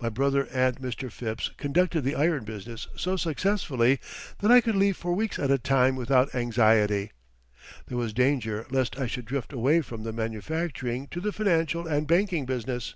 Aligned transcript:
My 0.00 0.08
brother 0.08 0.46
and 0.52 0.76
Mr. 0.76 1.10
Phipps 1.10 1.50
conducted 1.56 2.02
the 2.02 2.14
iron 2.14 2.44
business 2.44 2.86
so 2.94 3.16
successfully 3.16 3.98
that 4.38 4.52
I 4.52 4.60
could 4.60 4.76
leave 4.76 4.96
for 4.96 5.12
weeks 5.12 5.36
at 5.36 5.50
a 5.50 5.58
time 5.58 5.96
without 5.96 6.32
anxiety. 6.32 7.10
There 7.88 7.98
was 7.98 8.12
danger 8.12 8.66
lest 8.70 9.00
I 9.00 9.08
should 9.08 9.24
drift 9.24 9.52
away 9.52 9.80
from 9.80 10.04
the 10.04 10.12
manufacturing 10.12 11.08
to 11.08 11.20
the 11.20 11.32
financial 11.32 11.88
and 11.88 12.06
banking 12.06 12.46
business. 12.46 12.94